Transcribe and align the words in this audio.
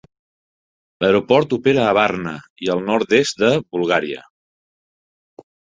L'aeroport 1.05 1.53
opera 1.59 1.85
a 1.89 1.93
Varna 1.99 2.35
i 2.67 2.73
el 2.77 2.83
nord-est 2.91 3.45
de 3.47 3.55
Bulgària. 3.61 4.29